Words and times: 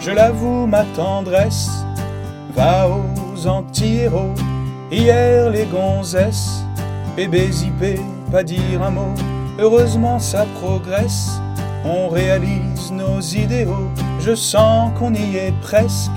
je 0.00 0.10
l'avoue, 0.10 0.66
ma 0.66 0.84
tendresse 0.96 1.68
va 2.54 2.88
aux 2.88 3.46
anti-héros. 3.46 4.34
Hier, 4.90 5.50
les 5.50 5.66
gonzesses, 5.66 6.62
bébé 7.16 7.50
zippé, 7.50 8.00
pas 8.32 8.42
dire 8.42 8.82
un 8.82 8.90
mot. 8.90 9.14
Heureusement, 9.58 10.18
ça 10.18 10.46
progresse, 10.60 11.40
on 11.84 12.08
réalise 12.08 12.92
nos 12.92 13.20
idéaux. 13.20 13.88
Je 14.20 14.34
sens 14.34 14.92
qu'on 14.98 15.14
y 15.14 15.36
est 15.36 15.54
presque. 15.60 16.10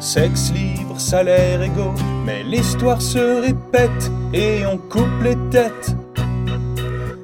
Sexe 0.00 0.52
libre, 0.52 0.98
salaire 0.98 1.60
égaux, 1.60 1.94
mais 2.24 2.44
l'histoire 2.44 3.02
se 3.02 3.42
répète 3.42 4.12
et 4.32 4.64
on 4.64 4.78
coupe 4.78 5.22
les 5.22 5.36
têtes. 5.50 5.96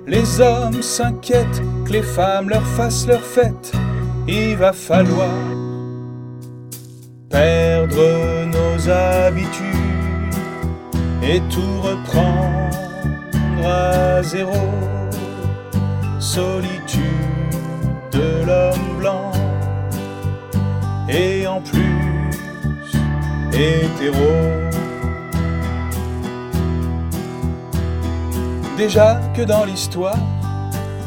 Les 0.07 0.41
hommes 0.41 0.83
s'inquiètent 0.83 1.63
que 1.85 1.93
les 1.93 2.03
femmes 2.03 2.49
leur 2.49 2.67
fassent 2.77 3.07
leur 3.07 3.23
fête. 3.23 3.73
Il 4.27 4.57
va 4.57 4.73
falloir 4.73 5.31
perdre 7.35 8.47
nos 8.47 8.89
habitudes 8.89 10.39
et 11.21 11.41
tout 11.51 11.81
reprendre 11.83 13.67
à 13.67 14.23
zéro. 14.23 14.63
Solitude 16.21 17.03
de 18.13 18.47
l'homme 18.47 18.99
blanc 19.01 19.33
et 21.09 21.47
en 21.47 21.61
plus 21.61 22.93
hétéro. 23.53 24.31
Déjà 28.77 29.21
que 29.37 29.43
dans 29.43 29.65
l'histoire, 29.65 30.23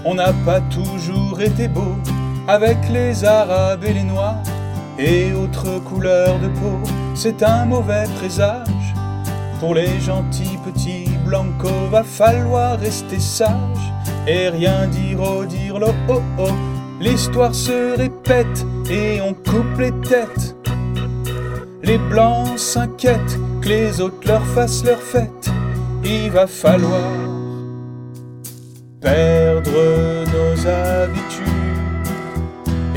on 0.03 0.16
n'a 0.16 0.34
pas 0.45 0.59
toujours 0.62 1.39
été 1.39 1.69
beau 1.69 1.95
avec 2.50 2.78
les 2.89 3.23
Arabes 3.23 3.86
et 3.86 3.94
les 3.94 4.03
Noirs 4.03 4.44
et 4.98 5.34
autres 5.34 5.80
couleurs 5.84 6.40
de 6.40 6.48
peau. 6.48 6.80
C'est 7.16 7.44
un 7.44 7.66
mauvais 7.66 8.06
présage 8.17 8.67
pour 9.59 9.73
les 9.73 10.00
gentils 10.00 10.58
petits 10.66 11.09
blancos. 11.26 11.90
Va 11.92 12.03
falloir 12.03 12.80
rester 12.80 13.20
sage 13.20 13.94
et 14.28 14.50
rien 14.50 14.88
dire 14.88 15.22
au 15.22 15.45
dire 15.45 15.80
lo 15.80 15.90
oh 16.09 16.22
oh. 16.40 16.50
L'histoire 17.00 17.53
se 17.53 17.95
répète 17.98 18.66
et 18.90 19.22
on 19.22 19.34
coupe 19.34 19.80
les 19.80 19.92
têtes. 20.02 20.56
Les 21.84 21.98
blancs 21.98 22.58
s'inquiètent 22.58 23.40
que 23.62 23.70
les 23.70 24.02
autres 24.02 24.28
leur 24.28 24.45
fassent 24.48 24.84
leur 24.84 25.00
fête. 25.00 25.52
Il 26.03 26.31
va 26.31 26.48
falloir 26.48 27.12
perdre 29.00 30.25
nos 30.34 30.68
habitudes 30.68 31.48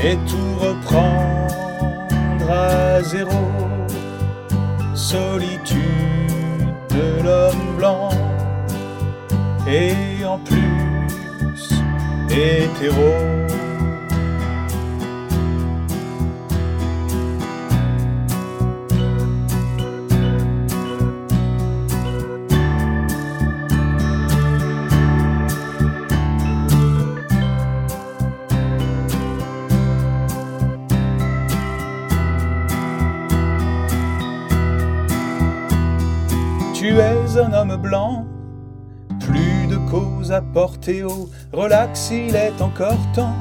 et 0.03 0.15
tout 0.27 0.55
reprendre 0.59 1.60
à 2.51 3.01
zéro. 3.03 3.31
Solitude 4.93 5.79
de 6.89 7.23
l'homme 7.23 7.77
blanc 7.77 8.09
et 9.67 10.25
en 10.25 10.37
plus 10.39 11.69
hétéro. 12.29 13.09
Tu 36.81 36.97
es 36.97 37.37
un 37.37 37.53
homme 37.53 37.75
blanc, 37.75 38.25
plus 39.19 39.67
de 39.67 39.77
cause 39.91 40.31
à 40.31 40.41
porter 40.41 41.03
haut. 41.03 41.29
Relax, 41.53 42.09
il 42.09 42.35
est 42.35 42.59
encore 42.59 42.97
temps. 43.13 43.35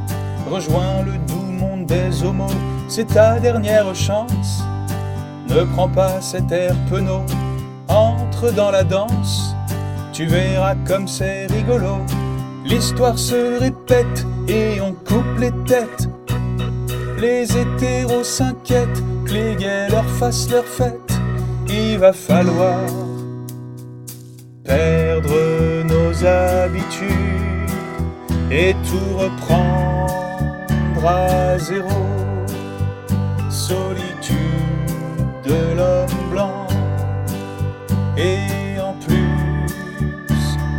Rejoins 0.51 1.01
le 1.07 1.13
doux 1.27 1.51
monde 1.51 1.87
des 1.87 2.23
homos, 2.23 2.53
c'est 2.87 3.07
ta 3.07 3.41
dernière 3.41 3.95
chance. 3.95 4.63
Ne 5.49 5.65
prends 5.73 5.89
pas 5.89 6.21
cet 6.21 6.53
air 6.53 6.75
penaud, 6.91 7.25
entre 7.89 8.53
dans 8.53 8.71
la 8.71 8.85
danse. 8.85 9.55
Tu 10.13 10.27
verras 10.27 10.75
comme 10.87 11.09
c'est 11.09 11.47
rigolo. 11.47 11.97
L'histoire 12.67 13.19
se 13.19 13.59
répète 13.59 14.27
et 14.49 14.83
on 14.83 14.93
coupe 14.93 15.39
les 15.39 15.53
têtes. 15.65 16.11
Les 17.19 17.45
hétéros 17.57 18.23
s'inquiètent 18.23 19.03
que 19.25 19.33
les 19.33 19.57
gays 19.57 19.89
leur 19.89 20.05
fassent 20.05 20.51
leur 20.51 20.67
fête. 20.67 21.19
Il 21.71 21.99
va 21.99 22.13
falloir 22.13 22.81
perdre 24.65 25.85
nos 25.85 26.25
habitudes 26.25 27.11
et 28.51 28.75
tout 28.89 29.17
reprendre 29.17 31.07
à 31.07 31.59
zéro. 31.59 31.89
Solitude 33.49 34.37
de 35.45 35.77
l'homme 35.77 36.31
blanc 36.31 36.67
et 38.17 38.81
en 38.81 38.95
plus 38.95 39.77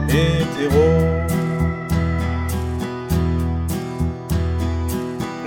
hétéro. 0.09 0.87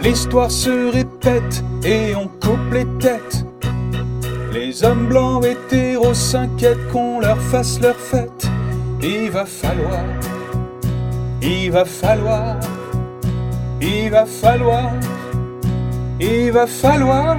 L'histoire 0.02 0.50
se 0.50 0.92
répète 0.92 1.64
et 1.84 2.14
on 2.14 2.28
coupe 2.28 2.72
les 2.72 2.86
têtes. 2.98 3.43
Les 4.54 4.84
hommes 4.84 5.08
blancs 5.08 5.44
hétéros 5.44 6.14
s'inquiètent 6.14 6.88
qu'on 6.92 7.18
leur 7.18 7.40
fasse 7.50 7.80
leur 7.80 7.96
fête. 7.96 8.46
Il 9.02 9.28
va 9.32 9.46
falloir, 9.46 10.04
il 11.42 11.72
va 11.72 11.84
falloir, 11.84 12.60
il 13.80 14.10
va 14.10 14.24
falloir, 14.24 14.92
il 16.20 16.52
va 16.52 16.68
falloir 16.68 17.36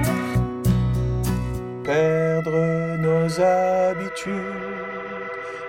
perdre 1.84 2.98
nos 2.98 3.40
habitudes 3.40 4.34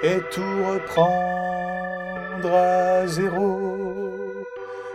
et 0.03 0.19
tout 0.29 0.63
reprendre 0.69 2.53
à 2.53 3.07
zéro. 3.07 3.77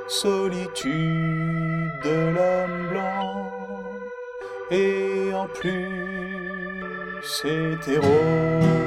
Solitude 0.06 1.90
de 2.04 2.34
l'homme 2.34 2.88
blanc 2.90 3.32
et 4.70 5.32
en 5.34 5.46
plus 7.22 7.44
hétéro. 7.44 8.81